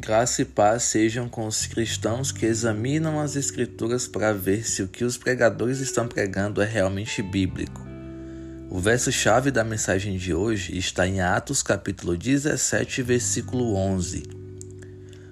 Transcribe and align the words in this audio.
Graça 0.00 0.42
e 0.42 0.44
paz 0.44 0.84
sejam 0.84 1.28
com 1.28 1.44
os 1.44 1.66
cristãos 1.66 2.30
que 2.30 2.46
examinam 2.46 3.18
as 3.18 3.34
Escrituras 3.34 4.06
para 4.06 4.32
ver 4.32 4.64
se 4.64 4.80
o 4.80 4.86
que 4.86 5.04
os 5.04 5.16
pregadores 5.16 5.80
estão 5.80 6.06
pregando 6.06 6.62
é 6.62 6.64
realmente 6.64 7.20
bíblico. 7.20 7.84
O 8.70 8.78
verso-chave 8.78 9.50
da 9.50 9.64
mensagem 9.64 10.16
de 10.16 10.32
hoje 10.32 10.78
está 10.78 11.04
em 11.04 11.20
Atos 11.20 11.64
capítulo 11.64 12.16
17, 12.16 13.02
versículo 13.02 13.74
11. 13.74 14.22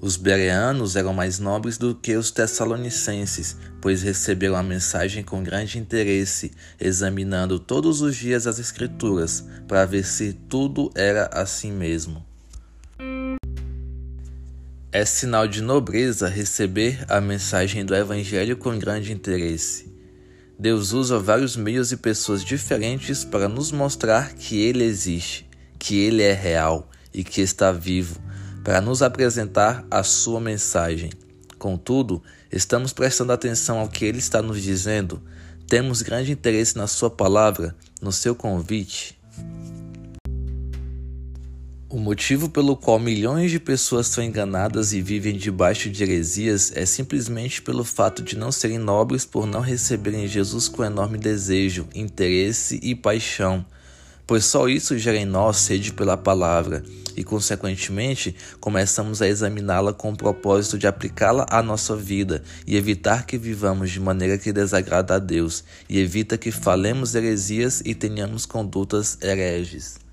Os 0.00 0.16
bereanos 0.16 0.96
eram 0.96 1.14
mais 1.14 1.38
nobres 1.38 1.78
do 1.78 1.94
que 1.94 2.16
os 2.16 2.32
tessalonicenses, 2.32 3.56
pois 3.80 4.02
receberam 4.02 4.56
a 4.56 4.62
mensagem 4.62 5.22
com 5.22 5.40
grande 5.40 5.78
interesse, 5.78 6.50
examinando 6.80 7.60
todos 7.60 8.00
os 8.00 8.16
dias 8.16 8.44
as 8.44 8.58
Escrituras 8.58 9.44
para 9.68 9.86
ver 9.86 10.04
se 10.04 10.32
tudo 10.32 10.90
era 10.96 11.30
assim 11.32 11.70
mesmo. 11.70 12.27
É 14.90 15.04
sinal 15.04 15.46
de 15.46 15.60
nobreza 15.60 16.30
receber 16.30 17.04
a 17.10 17.20
mensagem 17.20 17.84
do 17.84 17.94
Evangelho 17.94 18.56
com 18.56 18.78
grande 18.78 19.12
interesse. 19.12 19.92
Deus 20.58 20.92
usa 20.92 21.18
vários 21.18 21.56
meios 21.56 21.92
e 21.92 21.96
pessoas 21.98 22.42
diferentes 22.42 23.22
para 23.22 23.50
nos 23.50 23.70
mostrar 23.70 24.32
que 24.32 24.58
Ele 24.62 24.82
existe, 24.82 25.46
que 25.78 25.98
Ele 25.98 26.22
é 26.22 26.32
real 26.32 26.88
e 27.12 27.22
que 27.22 27.42
está 27.42 27.70
vivo, 27.70 28.18
para 28.64 28.80
nos 28.80 29.02
apresentar 29.02 29.86
a 29.90 30.02
Sua 30.02 30.40
mensagem. 30.40 31.10
Contudo, 31.58 32.22
estamos 32.50 32.94
prestando 32.94 33.32
atenção 33.32 33.80
ao 33.80 33.90
que 33.90 34.06
Ele 34.06 34.18
está 34.18 34.40
nos 34.40 34.62
dizendo? 34.62 35.22
Temos 35.66 36.00
grande 36.00 36.32
interesse 36.32 36.78
na 36.78 36.86
Sua 36.86 37.10
palavra, 37.10 37.76
no 38.00 38.10
seu 38.10 38.34
convite? 38.34 39.17
O 41.90 41.98
motivo 41.98 42.50
pelo 42.50 42.76
qual 42.76 42.98
milhões 42.98 43.50
de 43.50 43.58
pessoas 43.58 44.08
são 44.08 44.22
enganadas 44.22 44.92
e 44.92 45.00
vivem 45.00 45.34
debaixo 45.34 45.88
de 45.88 46.02
heresias 46.02 46.70
é 46.76 46.84
simplesmente 46.84 47.62
pelo 47.62 47.82
fato 47.82 48.22
de 48.22 48.36
não 48.36 48.52
serem 48.52 48.76
nobres 48.76 49.24
por 49.24 49.46
não 49.46 49.62
receberem 49.62 50.28
Jesus 50.28 50.68
com 50.68 50.84
enorme 50.84 51.16
desejo, 51.16 51.88
interesse 51.94 52.78
e 52.82 52.94
paixão, 52.94 53.64
pois 54.26 54.44
só 54.44 54.68
isso 54.68 54.98
gera 54.98 55.16
em 55.16 55.24
nós 55.24 55.56
sede 55.56 55.90
pela 55.94 56.14
palavra 56.14 56.84
e, 57.16 57.24
consequentemente, 57.24 58.36
começamos 58.60 59.22
a 59.22 59.26
examiná-la 59.26 59.94
com 59.94 60.10
o 60.10 60.16
propósito 60.16 60.76
de 60.76 60.86
aplicá-la 60.86 61.46
à 61.48 61.62
nossa 61.62 61.96
vida 61.96 62.42
e 62.66 62.76
evitar 62.76 63.24
que 63.24 63.38
vivamos 63.38 63.90
de 63.90 63.98
maneira 63.98 64.36
que 64.36 64.52
desagrada 64.52 65.14
a 65.14 65.18
Deus 65.18 65.64
e 65.88 65.98
evita 65.98 66.36
que 66.36 66.52
falemos 66.52 67.14
heresias 67.14 67.80
e 67.82 67.94
tenhamos 67.94 68.44
condutas 68.44 69.16
hereges. 69.22 70.06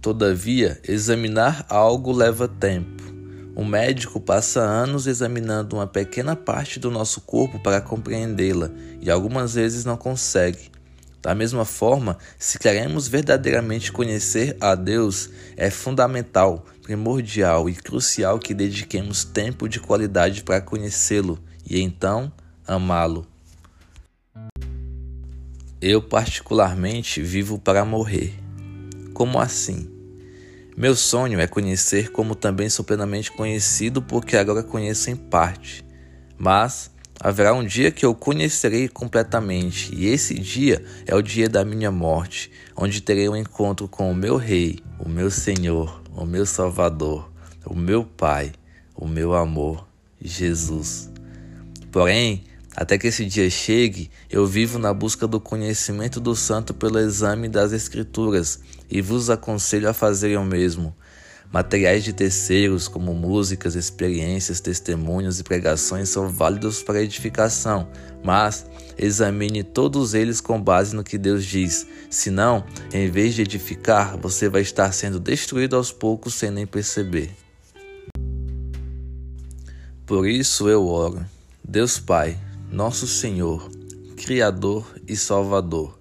Todavia, 0.00 0.80
examinar 0.88 1.66
algo 1.68 2.10
leva 2.10 2.48
tempo. 2.48 3.02
O 3.54 3.62
médico 3.62 4.18
passa 4.18 4.60
anos 4.60 5.06
examinando 5.06 5.76
uma 5.76 5.86
pequena 5.86 6.34
parte 6.34 6.80
do 6.80 6.90
nosso 6.90 7.20
corpo 7.20 7.58
para 7.58 7.82
compreendê-la 7.82 8.70
e 9.02 9.10
algumas 9.10 9.54
vezes 9.54 9.84
não 9.84 9.98
consegue. 9.98 10.70
Da 11.20 11.34
mesma 11.34 11.66
forma, 11.66 12.16
se 12.38 12.58
queremos 12.58 13.08
verdadeiramente 13.08 13.92
conhecer 13.92 14.56
a 14.58 14.74
Deus, 14.74 15.28
é 15.54 15.68
fundamental, 15.68 16.64
primordial 16.82 17.68
e 17.68 17.74
crucial 17.74 18.38
que 18.38 18.54
dediquemos 18.54 19.22
tempo 19.22 19.68
de 19.68 19.80
qualidade 19.80 20.42
para 20.42 20.62
conhecê-lo 20.62 21.38
e 21.68 21.78
então 21.78 22.32
amá-lo. 22.66 23.26
Eu, 25.78 26.00
particularmente, 26.00 27.20
vivo 27.20 27.58
para 27.58 27.84
morrer. 27.84 28.34
Como 29.14 29.38
assim? 29.38 29.90
Meu 30.76 30.94
sonho 30.94 31.40
é 31.40 31.46
conhecer 31.46 32.10
como 32.10 32.34
também 32.34 32.70
sou 32.70 32.84
plenamente 32.84 33.30
conhecido, 33.30 34.00
porque 34.00 34.36
agora 34.36 34.62
conheço 34.62 35.10
em 35.10 35.16
parte. 35.16 35.84
Mas 36.38 36.90
haverá 37.20 37.52
um 37.52 37.64
dia 37.64 37.90
que 37.90 38.06
eu 38.06 38.14
conhecerei 38.14 38.88
completamente, 38.88 39.94
e 39.94 40.06
esse 40.06 40.34
dia 40.34 40.82
é 41.06 41.14
o 41.14 41.20
dia 41.20 41.48
da 41.48 41.64
minha 41.64 41.90
morte, 41.90 42.50
onde 42.74 43.02
terei 43.02 43.28
um 43.28 43.36
encontro 43.36 43.86
com 43.86 44.10
o 44.10 44.14
meu 44.14 44.36
Rei, 44.36 44.78
o 44.98 45.08
meu 45.08 45.30
Senhor, 45.30 46.02
o 46.16 46.24
meu 46.24 46.46
Salvador, 46.46 47.30
o 47.66 47.76
meu 47.76 48.04
Pai, 48.04 48.52
o 48.96 49.06
meu 49.06 49.34
amor, 49.34 49.86
Jesus. 50.18 51.10
Porém, 51.92 52.44
até 52.80 52.96
que 52.96 53.08
esse 53.08 53.26
dia 53.26 53.50
chegue, 53.50 54.10
eu 54.30 54.46
vivo 54.46 54.78
na 54.78 54.94
busca 54.94 55.26
do 55.26 55.38
conhecimento 55.38 56.18
do 56.18 56.34
Santo 56.34 56.72
pelo 56.72 56.98
exame 56.98 57.46
das 57.46 57.72
Escrituras 57.72 58.60
e 58.90 59.02
vos 59.02 59.28
aconselho 59.28 59.86
a 59.86 59.92
fazerem 59.92 60.38
o 60.38 60.44
mesmo. 60.46 60.96
Materiais 61.52 62.02
de 62.02 62.14
terceiros, 62.14 62.88
como 62.88 63.12
músicas, 63.12 63.74
experiências, 63.74 64.60
testemunhos 64.60 65.38
e 65.38 65.44
pregações, 65.44 66.08
são 66.08 66.30
válidos 66.30 66.82
para 66.82 67.02
edificação, 67.02 67.86
mas 68.24 68.64
examine 68.96 69.62
todos 69.62 70.14
eles 70.14 70.40
com 70.40 70.58
base 70.58 70.96
no 70.96 71.04
que 71.04 71.18
Deus 71.18 71.44
diz. 71.44 71.86
Senão, 72.08 72.64
em 72.94 73.10
vez 73.10 73.34
de 73.34 73.42
edificar, 73.42 74.16
você 74.16 74.48
vai 74.48 74.62
estar 74.62 74.90
sendo 74.92 75.20
destruído 75.20 75.76
aos 75.76 75.92
poucos 75.92 76.32
sem 76.32 76.50
nem 76.50 76.66
perceber. 76.66 77.30
Por 80.06 80.26
isso 80.26 80.66
eu 80.66 80.86
oro. 80.86 81.22
Deus 81.62 81.98
Pai, 82.00 82.38
nosso 82.70 83.04
Senhor, 83.04 83.68
Criador 84.16 84.86
e 85.08 85.16
Salvador. 85.16 85.98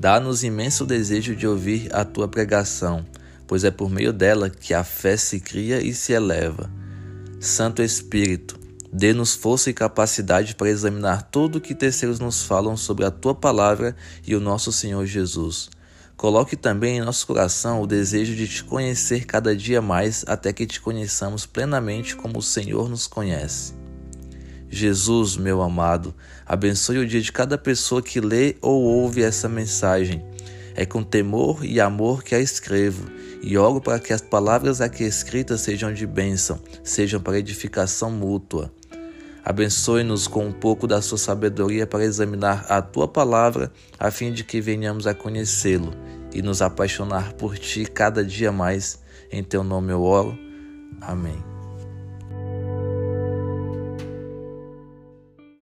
Dá-nos 0.00 0.42
imenso 0.42 0.84
desejo 0.84 1.36
de 1.36 1.46
ouvir 1.46 1.88
a 1.94 2.04
tua 2.04 2.26
pregação, 2.26 3.06
pois 3.46 3.62
é 3.62 3.70
por 3.70 3.88
meio 3.88 4.12
dela 4.12 4.50
que 4.50 4.74
a 4.74 4.82
fé 4.82 5.16
se 5.16 5.38
cria 5.38 5.80
e 5.80 5.94
se 5.94 6.12
eleva. 6.12 6.68
Santo 7.38 7.82
Espírito, 7.82 8.58
dê-nos 8.92 9.36
força 9.36 9.70
e 9.70 9.74
capacidade 9.74 10.56
para 10.56 10.68
examinar 10.68 11.22
tudo 11.30 11.58
o 11.58 11.60
que 11.60 11.74
terceiros 11.74 12.18
nos 12.18 12.42
falam 12.42 12.76
sobre 12.76 13.04
a 13.04 13.10
tua 13.10 13.34
palavra 13.34 13.94
e 14.26 14.34
o 14.34 14.40
nosso 14.40 14.72
Senhor 14.72 15.06
Jesus. 15.06 15.70
Coloque 16.16 16.56
também 16.56 16.96
em 16.96 17.02
nosso 17.02 17.28
coração 17.28 17.80
o 17.80 17.86
desejo 17.86 18.34
de 18.34 18.48
te 18.48 18.64
conhecer 18.64 19.24
cada 19.24 19.54
dia 19.54 19.80
mais 19.80 20.24
até 20.26 20.52
que 20.52 20.66
te 20.66 20.80
conheçamos 20.80 21.46
plenamente 21.46 22.16
como 22.16 22.38
o 22.38 22.42
Senhor 22.42 22.88
nos 22.88 23.06
conhece. 23.06 23.85
Jesus, 24.68 25.36
meu 25.36 25.62
amado, 25.62 26.14
abençoe 26.44 26.98
o 26.98 27.06
dia 27.06 27.20
de 27.20 27.32
cada 27.32 27.56
pessoa 27.56 28.02
que 28.02 28.20
lê 28.20 28.56
ou 28.60 28.82
ouve 28.82 29.22
essa 29.22 29.48
mensagem. 29.48 30.24
É 30.74 30.84
com 30.84 31.02
temor 31.02 31.64
e 31.64 31.80
amor 31.80 32.22
que 32.22 32.34
a 32.34 32.40
escrevo, 32.40 33.10
e 33.42 33.56
oro 33.56 33.80
para 33.80 33.98
que 33.98 34.12
as 34.12 34.20
palavras 34.20 34.80
aqui 34.80 35.04
escritas 35.04 35.62
sejam 35.62 35.92
de 35.92 36.06
bênção, 36.06 36.60
sejam 36.84 37.20
para 37.20 37.38
edificação 37.38 38.10
mútua. 38.10 38.70
Abençoe-nos 39.44 40.26
com 40.26 40.44
um 40.44 40.52
pouco 40.52 40.88
da 40.88 41.00
sua 41.00 41.16
sabedoria 41.16 41.86
para 41.86 42.04
examinar 42.04 42.66
a 42.68 42.82
tua 42.82 43.06
palavra, 43.06 43.72
a 43.96 44.10
fim 44.10 44.32
de 44.32 44.42
que 44.42 44.60
venhamos 44.60 45.06
a 45.06 45.14
conhecê-lo 45.14 45.92
e 46.34 46.42
nos 46.42 46.60
apaixonar 46.60 47.32
por 47.34 47.56
ti 47.56 47.86
cada 47.86 48.24
dia 48.24 48.50
mais. 48.50 48.98
Em 49.30 49.44
teu 49.44 49.62
nome 49.62 49.92
eu 49.92 50.02
oro. 50.02 50.36
Amém. 51.00 51.55